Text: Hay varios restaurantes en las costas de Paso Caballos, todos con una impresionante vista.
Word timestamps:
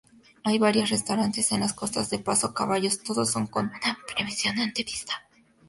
Hay 0.43 0.57
varios 0.57 0.89
restaurantes 0.89 1.51
en 1.51 1.59
las 1.59 1.73
costas 1.73 2.09
de 2.09 2.17
Paso 2.17 2.55
Caballos, 2.55 3.03
todos 3.03 3.33
con 3.33 3.65
una 3.65 3.99
impresionante 4.17 4.83
vista. 4.83 5.21